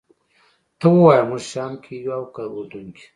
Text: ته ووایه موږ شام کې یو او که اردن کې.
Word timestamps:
ته 0.79 0.85
ووایه 0.93 1.23
موږ 1.29 1.43
شام 1.51 1.73
کې 1.83 1.93
یو 2.05 2.13
او 2.17 2.23
که 2.33 2.41
اردن 2.55 2.85
کې. 2.95 3.05